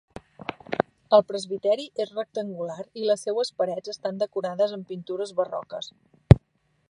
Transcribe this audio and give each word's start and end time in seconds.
El 1.17 1.23
presbiteri 1.31 1.85
és 2.05 2.13
rectangular 2.15 2.79
i 3.01 3.05
les 3.11 3.25
seues 3.27 3.53
parets 3.63 3.93
estan 3.95 4.21
decorades 4.25 4.75
amb 4.79 4.91
pintures 4.95 5.35
barroques. 5.43 5.93